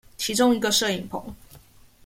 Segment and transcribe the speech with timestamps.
[0.17, 1.23] 其中一個攝影棚